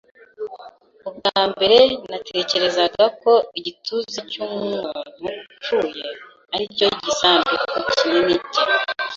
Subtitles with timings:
[1.09, 1.77] Ubwa mbere
[2.11, 4.77] natekerezaga ko "igituza cy'umuntu
[5.23, 6.03] wapfuye"
[6.53, 8.63] aricyo gisanduku kinini cye